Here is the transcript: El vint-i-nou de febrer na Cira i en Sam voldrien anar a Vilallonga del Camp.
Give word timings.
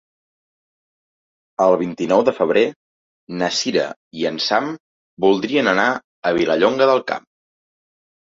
El 1.65 1.73
vint-i-nou 1.81 2.23
de 2.29 2.33
febrer 2.37 2.63
na 3.41 3.49
Cira 3.59 3.83
i 4.21 4.25
en 4.31 4.41
Sam 4.47 4.73
voldrien 5.27 5.71
anar 5.75 5.87
a 5.93 6.33
Vilallonga 6.41 6.91
del 6.95 7.05
Camp. 7.15 7.31